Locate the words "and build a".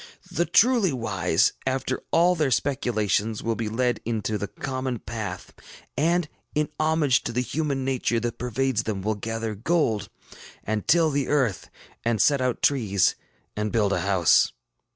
13.55-14.01